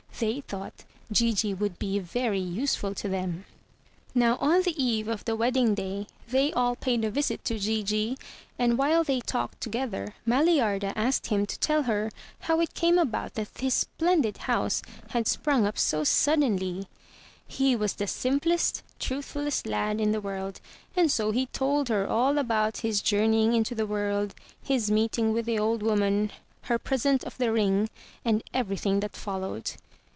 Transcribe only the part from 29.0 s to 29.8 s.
followed.